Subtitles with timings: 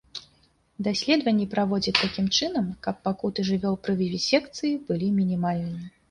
[0.85, 5.85] Даследванні праводзяць такім чынам, каб пакуты жывёл пры вівісекцыі былі мінімальнымі.